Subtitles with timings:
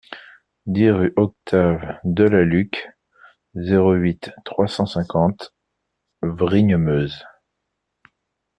[0.65, 2.89] dix rue Octave Delalucque,
[3.53, 5.53] zéro huit, trois cent cinquante,
[6.23, 7.23] Vrigne-Meuse